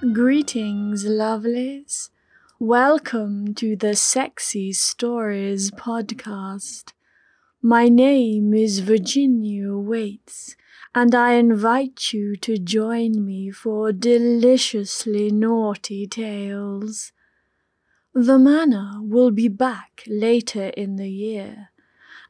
[0.00, 2.08] Greetings, lovelies.
[2.58, 6.94] Welcome to the Sexy Stories podcast.
[7.60, 10.56] My name is Virginia Waytes,
[10.94, 17.12] and I invite you to join me for deliciously naughty tales.
[18.14, 21.72] The manor will be back later in the year,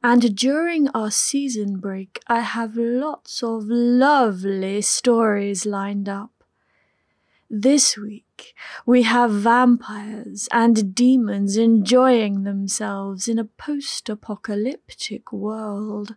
[0.03, 6.40] and during our season break, I have lots of lovely stories lined up.
[7.53, 8.55] This week,
[8.87, 16.15] we have vampires and demons enjoying themselves in a post apocalyptic world.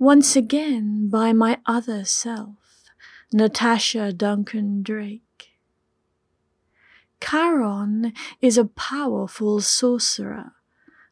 [0.00, 2.90] Once again, by my other self,
[3.32, 5.50] Natasha Duncan Drake.
[7.20, 10.54] Karon is a powerful sorcerer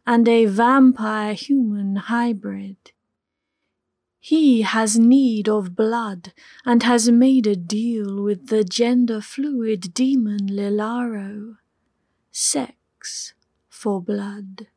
[0.04, 2.90] and a vampire human hybrid.
[4.26, 6.32] He has need of blood
[6.64, 11.58] and has made a deal with the gender fluid demon Lilaro.
[12.32, 13.34] Sex
[13.68, 14.68] for blood.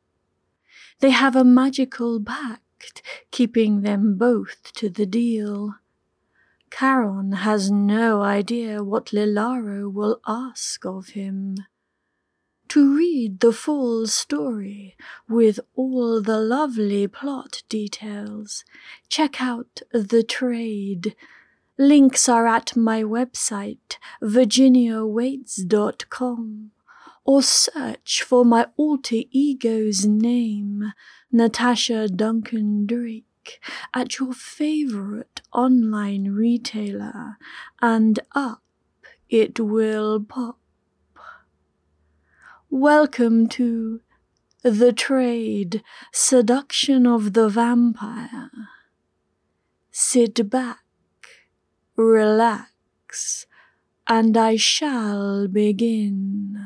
[1.00, 5.76] They have a magical pact keeping them both to the deal.
[6.70, 11.56] Karon has no idea what Lilaro will ask of him.
[12.70, 14.98] To read the full story
[15.30, 18.66] with all the lovely plot details,
[19.08, 21.16] check out The Trade.
[21.78, 26.72] Links are at my website, virginiawaytes.com,
[27.24, 30.92] or search for my alter ego's name,
[31.32, 37.38] Natasha Duncan Drake, at your favorite online retailer,
[37.82, 38.62] and up
[39.30, 40.60] it will pop.
[42.70, 44.02] Welcome to
[44.62, 48.52] The Trade Seduction of the Vampire.
[49.90, 50.84] Sit back,
[51.96, 53.46] relax,
[54.06, 56.60] and I shall begin.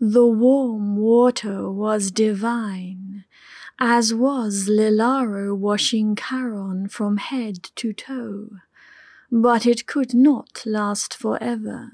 [0.00, 3.26] The warm water was divine,
[3.78, 8.48] as was Lilaro washing Karon from head to toe
[9.34, 11.92] but it could not last forever.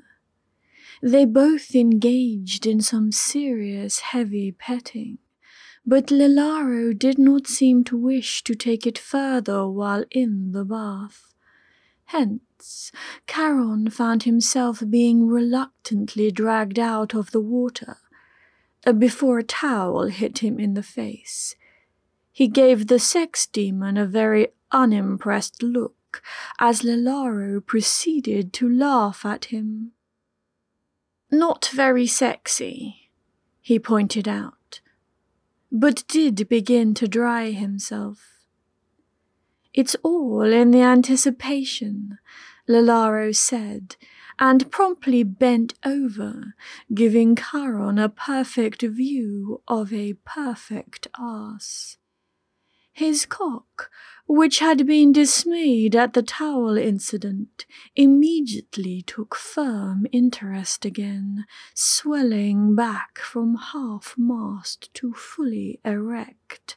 [1.01, 5.19] They both engaged in some serious heavy petting,
[5.87, 11.33] but Lilaro did not seem to wish to take it further while in the bath.
[12.07, 12.91] Hence,
[13.29, 17.99] Karon found himself being reluctantly dragged out of the water
[18.85, 21.55] uh, before a towel hit him in the face.
[22.33, 25.95] He gave the sex demon a very unimpressed look
[26.59, 29.93] as Lilaro proceeded to laugh at him.
[31.31, 33.11] Not very sexy,
[33.61, 34.81] he pointed out,
[35.71, 38.39] but did begin to dry himself.
[39.75, 42.19] It's all in the anticipation,
[42.67, 43.97] Lilaro said,
[44.39, 46.55] and promptly bent over,
[46.95, 51.98] giving Karon a perfect view of a perfect ass.
[52.99, 53.91] His cock
[54.29, 57.65] which had been dismayed at the towel incident,
[57.97, 66.77] immediately took firm interest again, swelling back from half mast to fully erect.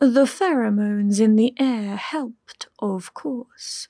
[0.00, 3.86] The pheromones in the air helped, of course,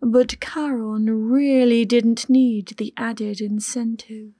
[0.00, 4.34] but Karon really didn't need the added incentive.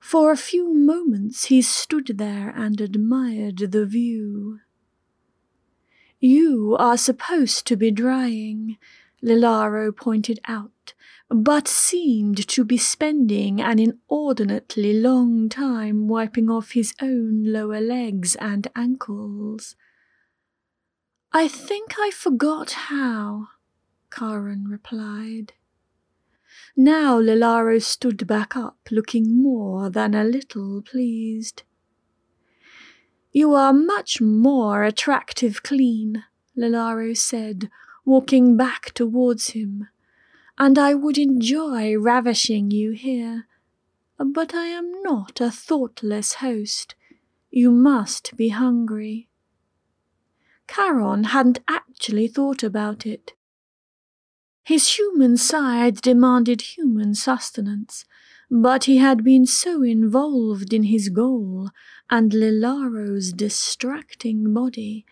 [0.00, 4.58] For a few moments he stood there and admired the view.
[6.20, 8.76] You are supposed to be drying,
[9.22, 10.94] Lilaro pointed out,
[11.28, 18.34] but seemed to be spending an inordinately long time wiping off his own lower legs
[18.36, 19.76] and ankles.
[21.32, 23.48] I think I forgot how,
[24.10, 25.52] Karon replied.
[26.76, 31.62] Now Lilaro stood back up, looking more than a little pleased.
[33.40, 36.24] You are much more attractive clean,
[36.56, 37.70] Lilaro said,
[38.04, 39.86] walking back towards him,
[40.58, 43.46] and I would enjoy ravishing you here.
[44.18, 46.96] But I am not a thoughtless host.
[47.48, 49.28] You must be hungry.
[50.66, 53.34] Karon hadn't actually thought about it.
[54.64, 58.04] His human side demanded human sustenance,
[58.50, 61.70] but he had been so involved in his goal
[62.10, 65.04] and Lilaro's distracting body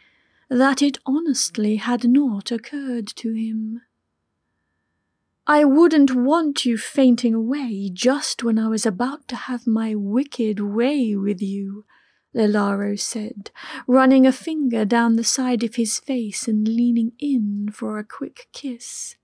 [0.48, 3.82] that it honestly had not occurred to him.
[5.46, 10.58] I wouldn't want you fainting away just when I was about to have my wicked
[10.58, 11.84] way with you,
[12.34, 13.50] Lilaro said,
[13.86, 18.48] running a finger down the side of his face and leaning in for a quick
[18.52, 19.16] kiss.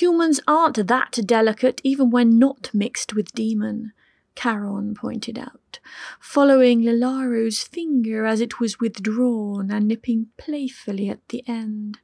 [0.00, 3.92] Humans aren't that delicate even when not mixed with demon,
[4.36, 5.80] Karon pointed out,
[6.20, 11.98] following Lilaro's finger as it was withdrawn and nipping playfully at the end.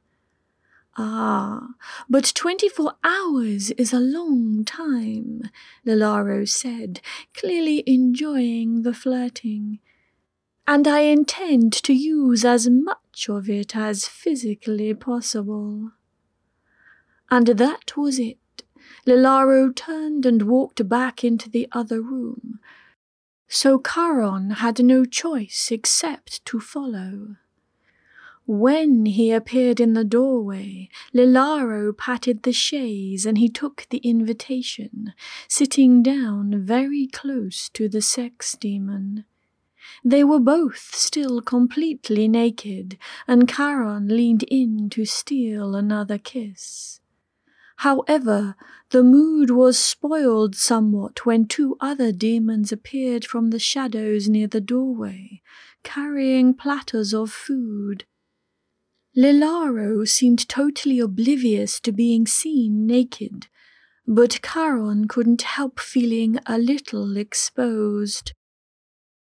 [0.97, 1.69] Ah,
[2.09, 5.43] but twenty four hours is a long time,
[5.85, 6.99] Lilaro said,
[7.33, 9.79] clearly enjoying the flirting.
[10.67, 15.91] And I intend to use as much of it as physically possible.
[17.29, 18.37] And that was it.
[19.05, 22.59] Lilaro turned and walked back into the other room.
[23.47, 27.35] So Karon had no choice except to follow.
[28.47, 35.13] When he appeared in the doorway, Lilaro patted the chaise and he took the invitation,
[35.47, 39.25] sitting down very close to the sex demon.
[40.03, 46.99] They were both still completely naked, and Karon leaned in to steal another kiss.
[47.77, 48.55] However,
[48.91, 54.61] the mood was spoiled somewhat when two other demons appeared from the shadows near the
[54.61, 55.41] doorway,
[55.83, 58.05] carrying platters of food.
[59.15, 63.47] Lilaro seemed totally oblivious to being seen naked,
[64.07, 68.33] but Karon couldn't help feeling a little exposed.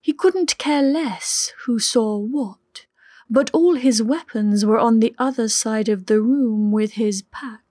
[0.01, 2.85] He couldn't care less who saw what,
[3.29, 7.61] but all his weapons were on the other side of the room with his pack.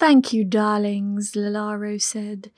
[0.00, 2.50] Thank you, darlings, Lilaro said,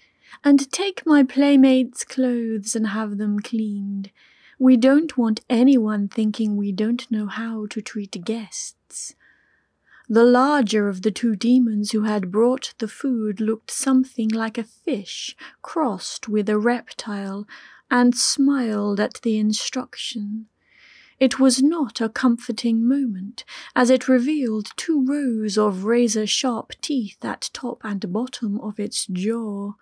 [0.44, 4.12] and take my playmates' clothes and have them cleaned.
[4.60, 9.16] We don't want anyone thinking we don't know how to treat guests.
[10.08, 14.62] The larger of the two demons who had brought the food looked something like a
[14.62, 17.48] fish crossed with a reptile
[17.90, 20.46] and smiled at the instruction.
[21.22, 23.44] It was not a comforting moment,
[23.76, 29.06] as it revealed two rows of razor sharp teeth at top and bottom of its
[29.06, 29.74] jaw.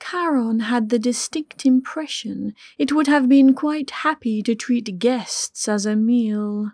[0.00, 5.86] Karon had the distinct impression it would have been quite happy to treat guests as
[5.86, 6.72] a meal.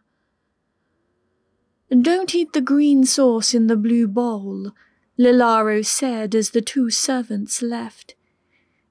[1.91, 4.73] Don't eat the green sauce in the blue bowl,
[5.19, 8.15] Lilaro said as the two servants left.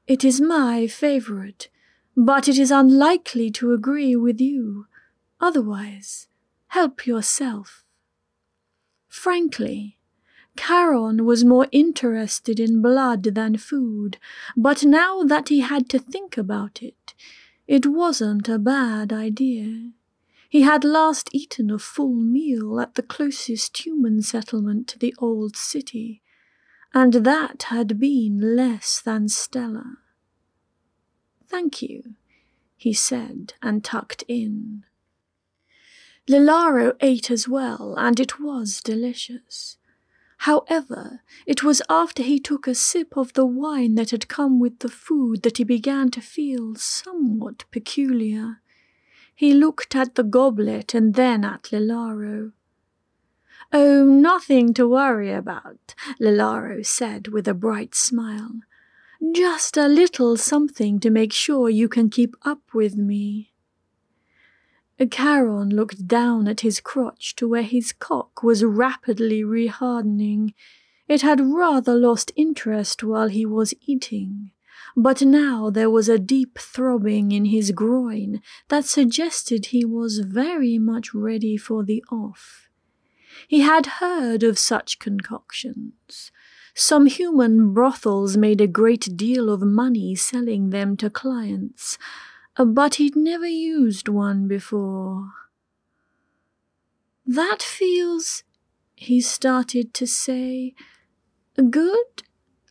[0.06, 1.70] It is my favourite,
[2.16, 4.88] but it is unlikely to agree with you.
[5.40, 6.28] Otherwise,
[6.68, 7.84] help yourself.
[9.08, 9.98] Frankly,
[10.56, 14.18] Karon was more interested in blood than food,
[14.56, 17.14] but now that he had to think about it,
[17.68, 19.92] it wasn't a bad idea.
[20.50, 25.58] He had last eaten a full meal at the closest human settlement to the old
[25.58, 26.22] city,
[26.94, 30.03] and that had been less than stellar.
[31.54, 32.16] Thank you,
[32.76, 34.86] he said and tucked in.
[36.28, 39.78] Lilaro ate as well, and it was delicious.
[40.50, 44.80] However, it was after he took a sip of the wine that had come with
[44.80, 48.60] the food that he began to feel somewhat peculiar.
[49.36, 52.54] He looked at the goblet and then at Lilaro.
[53.72, 58.62] Oh, nothing to worry about, Lilaro said with a bright smile.
[59.32, 63.54] Just a little something to make sure you can keep up with me.
[65.10, 70.54] Karon looked down at his crotch to where his cock was rapidly rehardening.
[71.08, 74.52] It had rather lost interest while he was eating,
[74.96, 80.78] but now there was a deep throbbing in his groin that suggested he was very
[80.78, 82.68] much ready for the off.
[83.48, 86.32] He had heard of such concoctions.
[86.76, 92.00] Some human brothels made a great deal of money selling them to clients,
[92.58, 95.30] but he'd never used one before.
[97.26, 98.44] That feels,
[98.96, 100.74] he started to say.
[101.56, 102.24] Good?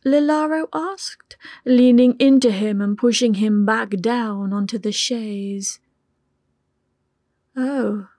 [0.05, 5.79] Lilaro asked, leaning into him and pushing him back down onto the chaise.
[7.55, 8.09] Oh,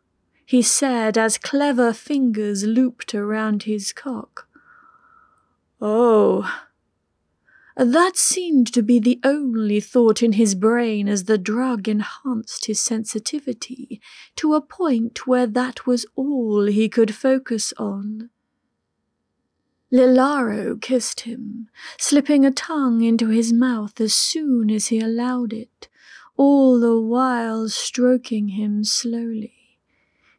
[0.46, 4.48] he said as clever fingers looped around his cock.
[5.80, 6.50] Oh,
[7.76, 12.78] that seemed to be the only thought in his brain as the drug enhanced his
[12.78, 14.00] sensitivity
[14.36, 18.30] to a point where that was all he could focus on.
[19.92, 25.88] Lilaro kissed him, slipping a tongue into his mouth as soon as he allowed it,
[26.36, 29.78] all the while stroking him slowly.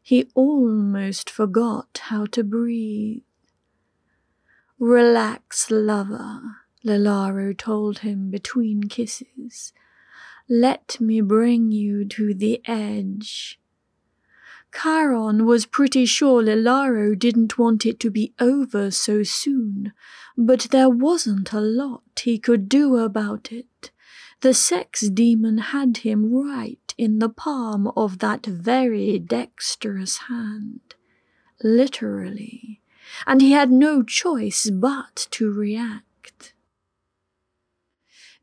[0.02, 3.24] He almost forgot how to breathe.
[4.80, 6.42] Relax, lover,
[6.84, 9.72] Lilaro told him between kisses.
[10.50, 13.60] Let me bring you to the edge.
[14.74, 19.94] Karon was pretty sure Lilaro didn't want it to be over so soon,
[20.38, 23.92] but there wasn't a lot he could do about it.
[24.42, 30.96] The sex demon had him right in the palm of that very dexterous hand.
[31.64, 32.82] Literally.
[33.26, 36.54] And he had no choice but to react.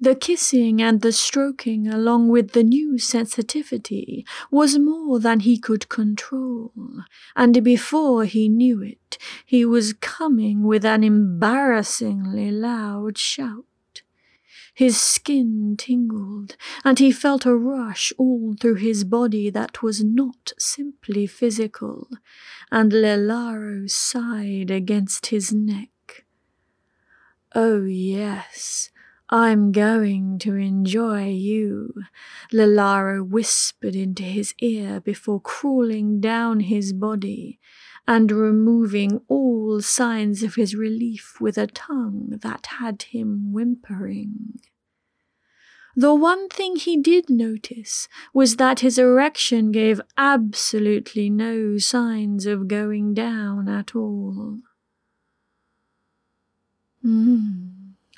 [0.03, 5.89] The kissing and the stroking, along with the new sensitivity, was more than he could
[5.89, 6.73] control,
[7.37, 9.17] and before he knew it,
[9.47, 13.65] he was coming with an embarrassingly loud shout.
[14.75, 20.53] His skin tingled, and he felt a rush all through his body that was not
[20.59, 22.09] simply physical,
[22.71, 26.25] and Lilaro sighed against his neck.
[27.55, 28.91] Oh, yes,
[29.29, 31.93] I'm going to enjoy you,
[32.51, 37.61] Lilaro whispered into his ear before crawling down his body
[38.07, 44.61] and removing all signs of his relief with a tongue that had him whimpering.
[45.95, 52.67] The one thing he did notice was that his erection gave absolutely no signs of
[52.67, 54.61] going down at all.
[57.03, 57.73] Hmm.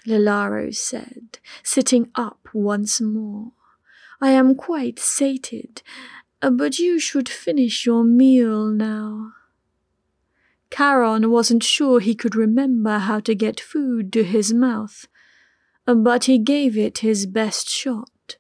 [0.07, 3.53] Lilaro said, sitting up once more.
[4.21, 5.83] I am quite sated,
[6.41, 9.33] but you should finish your meal now.
[10.75, 15.07] Karon wasn't sure he could remember how to get food to his mouth,
[15.87, 18.37] but he gave it his best shot.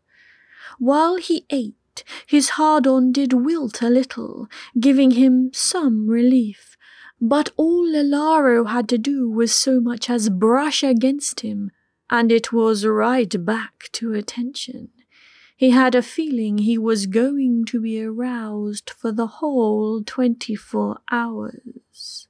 [0.78, 4.48] While he ate, his hard-on did wilt a little,
[4.80, 6.74] giving him some relief
[7.20, 11.70] but all Lilaro had to do was so much as brush against him,
[12.10, 14.90] and it was right back to attention.
[15.56, 20.98] He had a feeling he was going to be aroused for the whole twenty four
[21.10, 22.26] hours.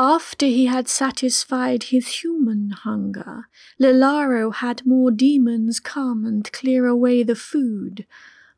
[0.00, 3.48] After he had satisfied his human hunger,
[3.80, 8.06] Lilaro had more demons come and clear away the food,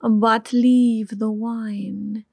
[0.02, 2.24] but leave the wine.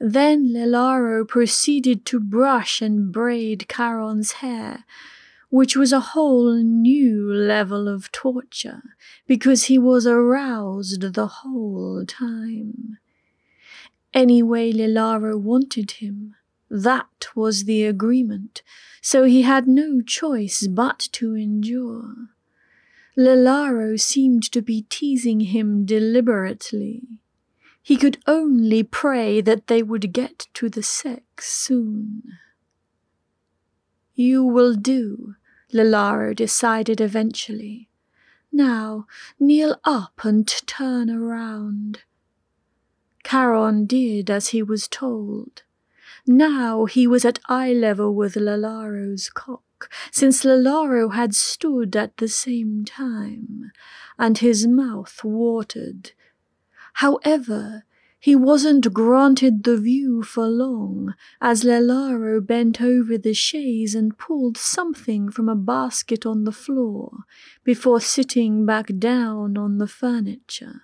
[0.00, 4.84] Then Lilaro proceeded to brush and braid Karon's hair,
[5.50, 8.82] which was a whole new level of torture,
[9.26, 12.98] because he was aroused the whole time.
[14.14, 16.34] Anyway, Lilaro wanted him.
[16.70, 18.62] That was the agreement,
[19.02, 22.14] so he had no choice but to endure.
[23.18, 27.02] Lilaro seemed to be teasing him deliberately.
[27.82, 32.22] He could only pray that they would get to the sex soon.
[34.14, 35.34] You will do,
[35.72, 37.88] Lilaro decided eventually.
[38.52, 39.06] Now
[39.38, 42.00] kneel up and turn around.
[43.22, 45.62] Karon did as he was told.
[46.26, 52.28] Now he was at eye level with Lilaro's cock, since Lilaro had stood at the
[52.28, 53.70] same time,
[54.18, 56.12] and his mouth watered
[56.94, 57.84] However,
[58.20, 64.58] he wasn't granted the view for long, as Lilaro bent over the chaise and pulled
[64.58, 67.20] something from a basket on the floor
[67.64, 70.82] before sitting back down on the furniture.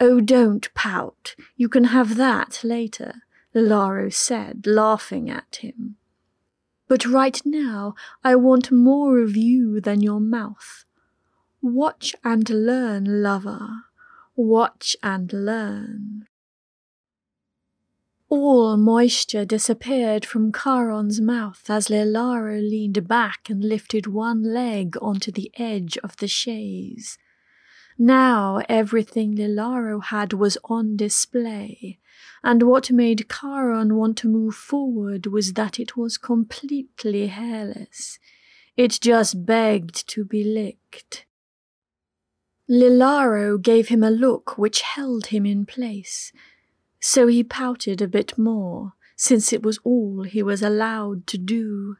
[0.00, 1.36] Oh, don't pout.
[1.56, 3.22] You can have that later,
[3.54, 5.96] Lilaro said, laughing at him.
[6.88, 10.84] But right now I want more of you than your mouth.
[11.62, 13.85] Watch and learn, lover.
[14.36, 16.26] Watch and learn.
[18.28, 25.30] All moisture disappeared from Karon's mouth as Lilaro leaned back and lifted one leg onto
[25.30, 27.16] the edge of the chaise.
[27.98, 31.98] Now everything Lilaro had was on display,
[32.42, 38.18] and what made Karon want to move forward was that it was completely hairless.
[38.76, 41.25] It just begged to be licked.
[42.68, 46.32] Lilaro gave him a look which held him in place,
[46.98, 51.96] so he pouted a bit more, since it was all he was allowed to do.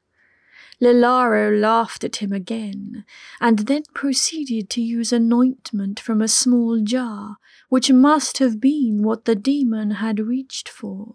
[0.81, 3.05] Lilaro laughed at him again,
[3.41, 7.37] and then proceeded to use anointment from a small jar,
[7.69, 11.15] which must have been what the demon had reached for,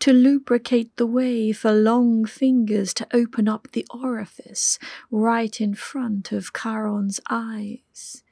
[0.00, 4.78] to lubricate the way for long fingers to open up the orifice
[5.10, 8.24] right in front of Karon's eyes.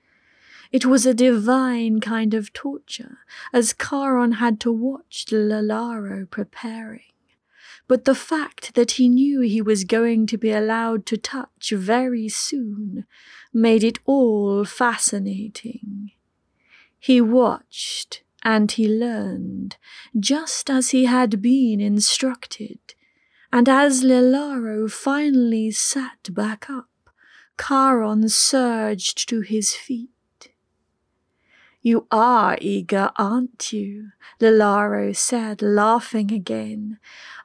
[0.73, 3.19] It was a divine kind of torture,
[3.53, 7.13] as Karon had to watch Lilaro preparing.
[7.89, 12.29] But the fact that he knew he was going to be allowed to touch very
[12.29, 13.07] soon
[13.53, 16.11] made it all fascinating.
[16.99, 19.77] He watched and he learned,
[20.19, 22.79] just as he had been instructed,
[23.53, 26.89] and as Lilaro finally sat back up,
[27.57, 30.16] Karon surged to his feet.
[31.87, 34.11] You are eager, aren't you?
[34.41, 36.99] Lilaro said, laughing again.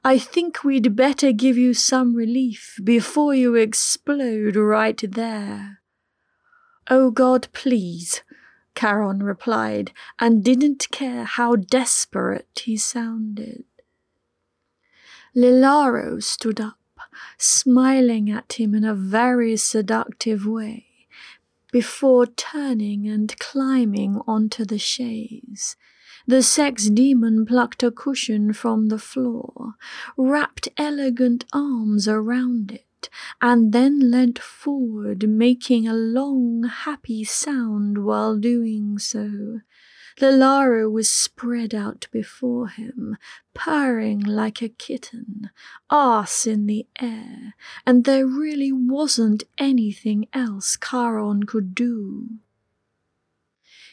[0.04, 5.82] I think we'd better give you some relief before you explode right there.
[6.90, 8.24] Oh God, please,
[8.74, 13.66] Karon replied, and didn't care how desperate he sounded.
[15.36, 16.80] Lilaro stood up,
[17.38, 20.91] smiling at him in a very seductive way
[21.72, 25.76] before turning and climbing onto the chaise.
[26.28, 29.74] The sex demon plucked a cushion from the floor,
[30.16, 33.10] wrapped elegant arms around it,
[33.42, 39.62] and then leant forward, making a long, happy sound while doing so.
[40.20, 43.18] Lilaro was spread out before him,
[43.54, 45.50] purring like a kitten,
[45.90, 52.28] arse in the air, and there really wasn't anything else Karon could do.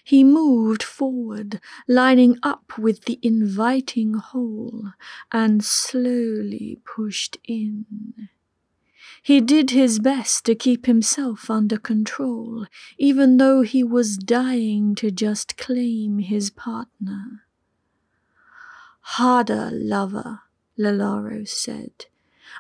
[0.02, 4.92] He moved forward, lining up with the inviting hole,
[5.30, 8.30] and slowly pushed in.
[9.22, 12.66] He did his best to keep himself under control,
[12.98, 17.42] even though he was dying to just claim his partner.
[19.00, 20.40] Harder, lover,
[20.78, 22.06] Lilaro said.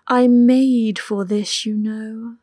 [0.06, 2.36] I'm made for this, you know.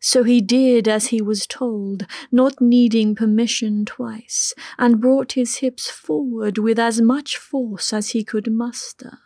[0.00, 5.90] So he did as he was told, not needing permission twice, and brought his hips
[5.90, 9.18] forward with as much force as he could muster.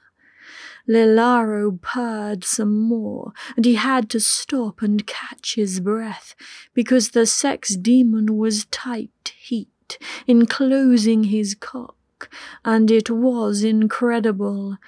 [0.88, 6.34] Lilaro purred some more, and he had to stop and catch his breath
[6.74, 12.30] because the sex demon was tight heat, enclosing his cock,
[12.64, 14.78] and it was incredible.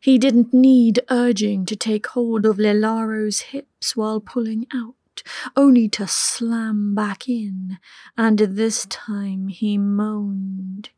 [0.00, 5.22] He didn't need urging to take hold of Lilaro's hips while pulling out,
[5.56, 7.78] only to slam back in,
[8.16, 10.90] and this time he moaned.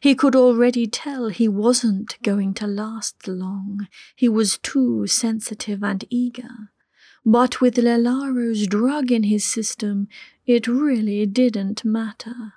[0.00, 3.88] He could already tell he wasn't going to last long.
[4.14, 6.70] He was too sensitive and eager.
[7.24, 10.08] But with Lilaro's drug in his system,
[10.46, 12.54] it really didn't matter.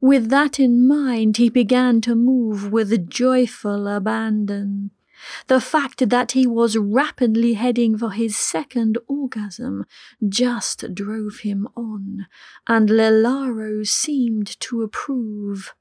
[0.00, 4.90] With that in mind, he began to move with joyful abandon.
[5.48, 9.84] The fact that he was rapidly heading for his second orgasm
[10.26, 12.26] just drove him on,
[12.66, 15.74] and Lilaro seemed to approve.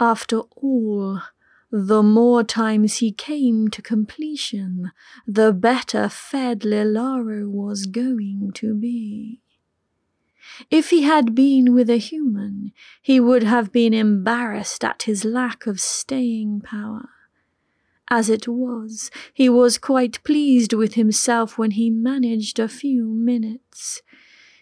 [0.00, 1.22] After all,
[1.70, 4.92] the more times he came to completion,
[5.26, 9.40] the better fed Lilaro was going to be.
[10.70, 15.66] If he had been with a human, he would have been embarrassed at his lack
[15.66, 17.08] of staying power.
[18.08, 24.00] As it was, he was quite pleased with himself when he managed a few minutes.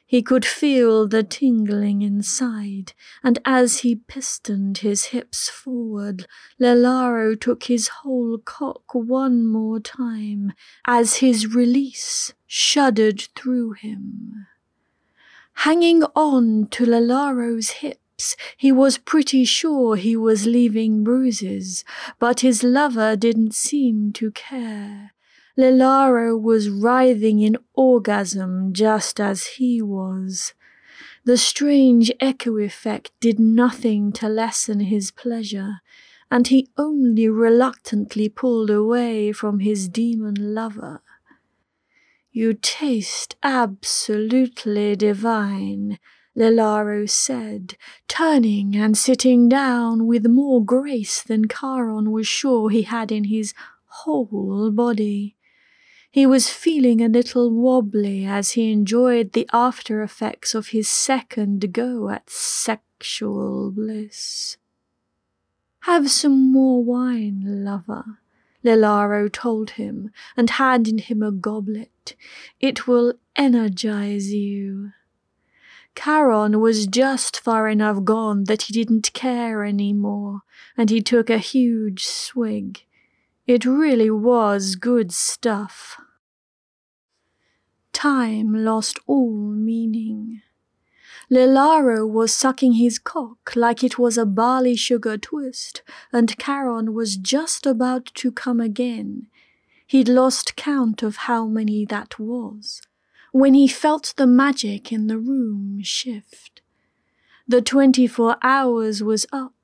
[0.08, 2.92] He could feel the tingling inside,
[3.24, 6.28] and as he pistoned his hips forward,
[6.60, 10.52] Lilaro took his whole cock one more time
[10.86, 14.46] as his release shuddered through him.
[15.60, 21.84] Hanging on to Lilaro's hips, he was pretty sure he was leaving bruises,
[22.20, 25.15] but his lover didn't seem to care.
[25.58, 30.52] Lilaro was writhing in orgasm just as he was.
[31.24, 35.80] The strange echo effect did nothing to lessen his pleasure,
[36.30, 41.00] and he only reluctantly pulled away from his demon lover.
[42.32, 45.98] You taste absolutely divine,
[46.36, 53.10] Lilaro said, turning and sitting down with more grace than Karon was sure he had
[53.10, 53.54] in his
[53.86, 55.35] whole body.
[56.16, 61.74] He was feeling a little wobbly as he enjoyed the after effects of his second
[61.74, 64.56] go at sexual bliss.
[65.80, 68.20] Have some more wine, lover,
[68.64, 72.16] Lilaro told him, and handed him a goblet.
[72.60, 74.92] It will energize you.
[75.94, 80.40] Karon was just far enough gone that he didn't care any more,
[80.78, 82.84] and he took a huge swig.
[83.46, 85.98] It really was good stuff.
[87.96, 90.42] Time lost all meaning.
[91.30, 95.82] Lilaro was sucking his cock like it was a barley sugar twist,
[96.12, 99.28] and Karon was just about to come again.
[99.86, 102.82] He'd lost count of how many that was.
[103.32, 106.60] when he felt the magic in the room shift.
[107.48, 109.54] The 24 hours was up,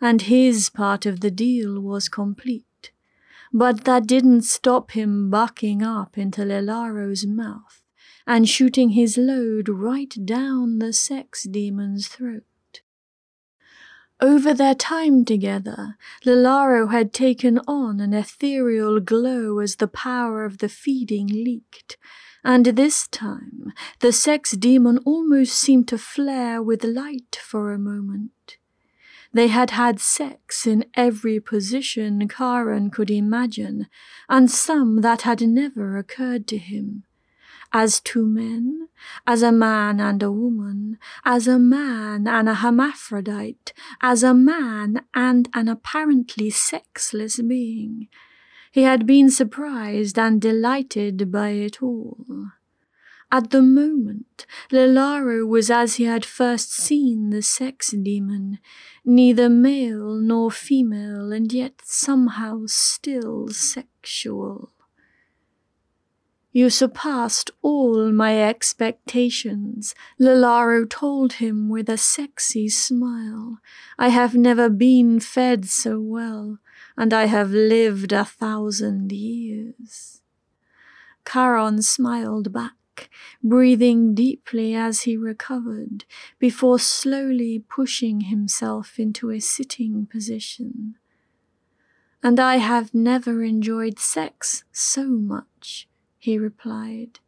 [0.00, 2.64] and his part of the deal was complete.
[3.56, 7.84] But that didn't stop him bucking up into Lilaro's mouth
[8.26, 12.42] and shooting his load right down the sex demon's throat.
[14.20, 20.58] Over their time together, Lilaro had taken on an ethereal glow as the power of
[20.58, 21.96] the feeding leaked,
[22.42, 28.58] and this time the sex demon almost seemed to flare with light for a moment.
[29.34, 33.88] They had had sex in every position Karon could imagine,
[34.28, 37.04] and some that had never occurred to him
[37.74, 38.88] as two men,
[39.26, 45.02] as a man and a woman, as a man and a hermaphrodite, as a man
[45.12, 48.06] and an apparently sexless being.
[48.70, 52.24] He had been surprised and delighted by it all.
[53.34, 58.60] At the moment, Lilaro was as he had first seen the sex demon,
[59.04, 64.70] neither male nor female, and yet somehow still sexual.
[66.52, 73.58] You surpassed all my expectations, Lilaro told him with a sexy smile.
[73.98, 76.60] I have never been fed so well,
[76.96, 80.20] and I have lived a thousand years.
[81.24, 82.74] Karon smiled back,
[83.42, 86.04] breathing deeply as he recovered,
[86.38, 90.96] before slowly pushing himself into a sitting position.
[92.22, 97.20] And I have never enjoyed sex so much he replied.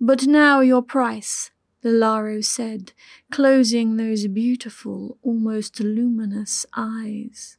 [0.00, 1.50] But now your price,
[1.84, 2.92] Lilaro said,
[3.30, 7.58] closing those beautiful, almost luminous eyes.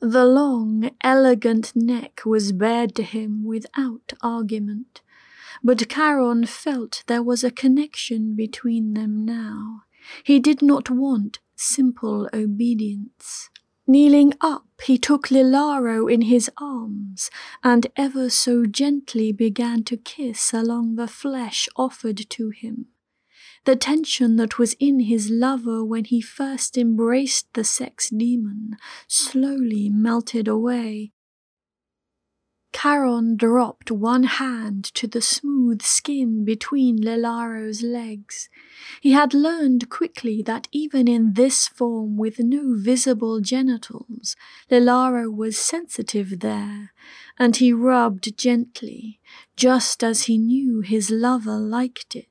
[0.00, 5.00] The long, elegant neck was bared to him without argument,
[5.64, 9.82] but Karon felt there was a connection between them now.
[10.24, 13.50] He did not want simple obedience.
[13.86, 17.30] Kneeling up, he took Lilaro in his arms
[17.62, 22.86] and ever so gently began to kiss along the flesh offered to him.
[23.64, 29.88] The tension that was in his lover when he first embraced the sex demon slowly
[29.88, 31.12] melted away
[32.72, 38.48] Karon dropped one hand to the smooth skin between Lilaro's legs.
[39.00, 44.36] He had learned quickly that even in this form with no visible genitals,
[44.70, 46.92] Lilaro was sensitive there,
[47.38, 49.20] and he rubbed gently,
[49.54, 52.26] just as he knew his lover liked it.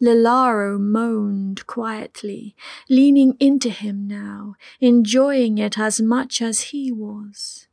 [0.00, 2.54] Lilaro moaned quietly,
[2.88, 7.67] leaning into him now, enjoying it as much as he was.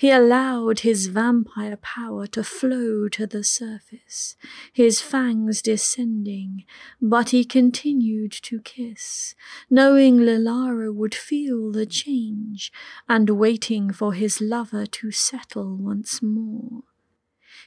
[0.00, 4.34] He allowed his vampire power to flow to the surface,
[4.72, 6.64] his fangs descending,
[7.02, 9.34] but he continued to kiss,
[9.68, 12.72] knowing Lilaro would feel the change
[13.10, 16.84] and waiting for his lover to settle once more.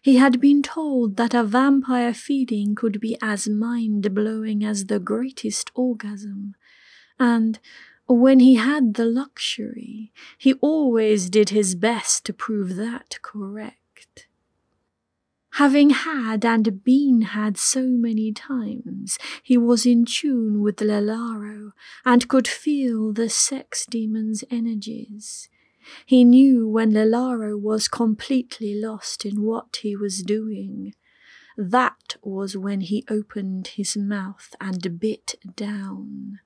[0.01, 4.99] He had been told that a vampire feeding could be as mind blowing as the
[4.99, 6.55] greatest orgasm,
[7.19, 7.59] and
[8.13, 14.27] when he had the luxury, he always did his best to prove that correct.
[15.53, 21.73] Having had and been had so many times, he was in tune with Lilaro
[22.03, 25.49] and could feel the sex demon's energies.
[26.05, 30.93] He knew when Lilaro was completely lost in what he was doing.
[31.55, 36.39] That was when he opened his mouth and bit down.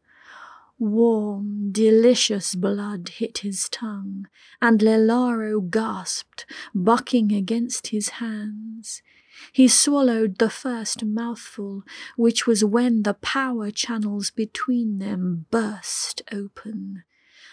[0.80, 4.28] Warm, delicious blood hit his tongue,
[4.62, 9.02] and Lilaro gasped, bucking against his hands.
[9.52, 11.84] He swallowed the first mouthful,
[12.16, 17.04] which was when the power channels between them burst open.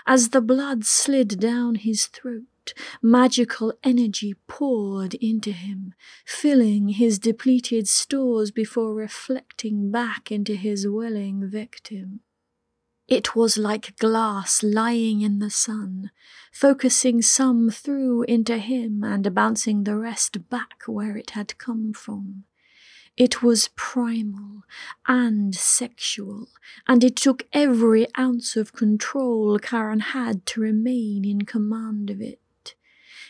[0.07, 5.95] As the blood slid down his throat, magical energy poured into him,
[6.27, 12.21] filling his depleted stores before reflecting back into his willing victim.
[13.07, 16.11] It was like glass lying in the sun,
[16.51, 22.45] focusing some through into him and bouncing the rest back where it had come from.
[23.17, 24.65] It was primal
[25.07, 26.49] and sexual,
[26.89, 32.41] and it took every ounce of control Karon had to remain in command of it.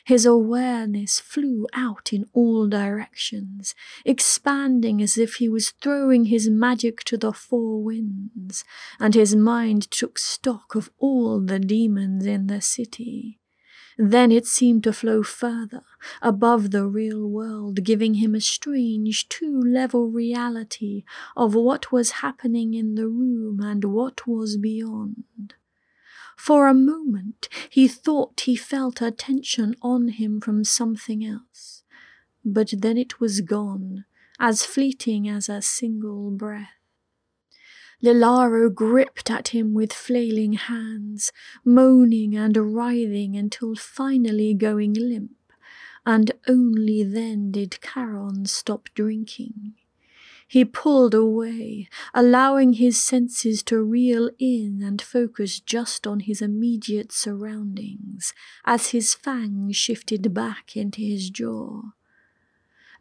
[0.05, 7.03] His awareness flew out in all directions, expanding as if he was throwing his magic
[7.05, 8.65] to the four winds,
[9.01, 13.41] and his mind took stock of all the demons in the city.
[13.97, 15.85] Then it seemed to flow further,
[16.21, 22.75] above the real world, giving him a strange two level reality of what was happening
[22.75, 25.55] in the room and what was beyond.
[26.37, 31.83] For a moment he thought he felt a tension on him from something else,
[32.45, 34.05] but then it was gone,
[34.39, 36.69] as fleeting as a single breath.
[38.03, 41.33] Lilaro gripped at him with flailing hands,
[41.65, 45.37] moaning and writhing until finally going limp,
[46.05, 49.75] and only then did Karon stop drinking.
[50.47, 57.13] He pulled away, allowing his senses to reel in and focus just on his immediate
[57.13, 58.33] surroundings
[58.65, 61.83] as his fangs shifted back into his jaw.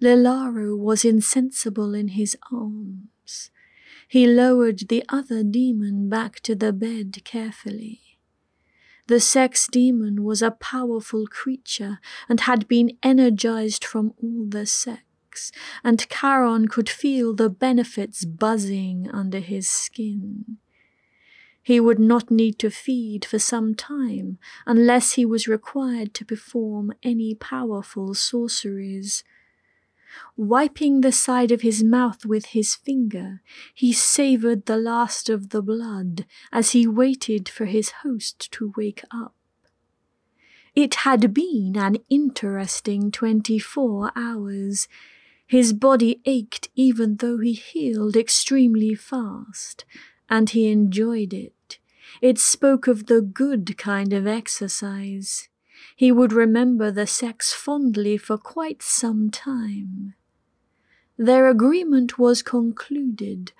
[0.01, 3.51] Lilaro was insensible in his arms.
[4.07, 8.01] He lowered the other demon back to the bed carefully.
[9.07, 15.01] The sex demon was a powerful creature and had been energized from all the sex,
[15.83, 20.57] and Karon could feel the benefits buzzing under his skin.
[21.61, 26.91] He would not need to feed for some time unless he was required to perform
[27.01, 29.23] any powerful sorceries.
[30.35, 33.41] Wiping the side of his mouth with his finger,
[33.73, 39.03] he savoured the last of the blood as he waited for his host to wake
[39.09, 39.33] up.
[40.75, 44.87] It had been an interesting twenty four hours.
[45.53, 49.85] His body ached even though he healed extremely fast,
[50.27, 51.77] and he enjoyed it.
[52.23, 55.49] It spoke of the good kind of exercise.
[55.95, 60.15] He would remember the sex fondly for quite some time.
[61.19, 63.51] Their agreement was concluded,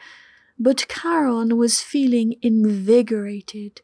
[0.57, 3.83] but Karon was feeling invigorated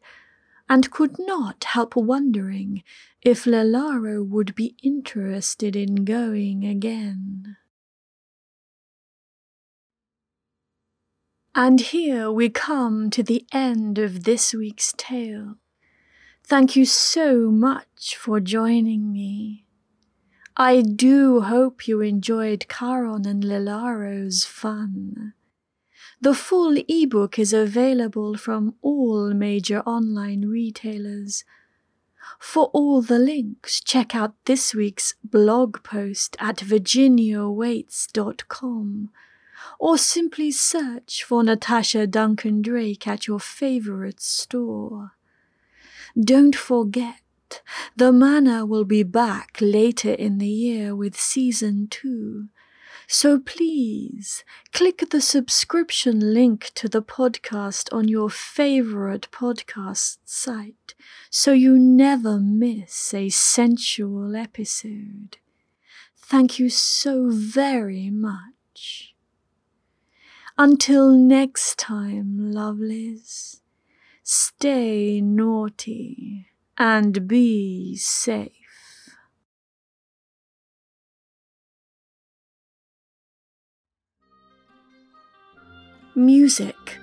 [0.68, 2.82] and could not help wondering
[3.22, 7.56] if Lilaro would be interested in going again.
[11.62, 15.56] And here we come to the end of this week's tale.
[16.42, 19.66] Thank you so much for joining me.
[20.56, 25.34] I do hope you enjoyed Karon and Lilaro's fun.
[26.18, 31.44] The full ebook is available from all major online retailers.
[32.38, 39.10] For all the links, check out this week's blog post at virginiawaytes.com
[39.80, 45.12] or simply search for Natasha Duncan Drake at your favorite store.
[46.22, 47.62] Don't forget,
[47.96, 52.48] the Manor will be back later in the year with season two.
[53.08, 60.94] So please click the subscription link to the podcast on your favorite podcast site
[61.30, 65.38] so you never miss a sensual episode.
[66.18, 69.09] Thank you so very much.
[70.62, 73.62] Until next time, lovelies.
[74.22, 78.52] Stay naughty and be safe.
[86.14, 86.98] Music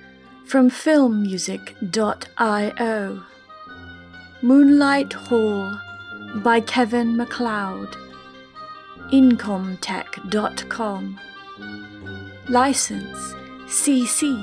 [0.45, 3.23] from filmmusic.io
[4.43, 5.81] Moonlight Hall
[6.43, 7.97] by Kevin MacLeod.
[9.11, 11.19] Incompetech.com
[12.49, 13.33] License
[13.67, 14.33] CC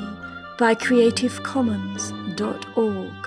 [0.59, 3.24] by creativecommons.org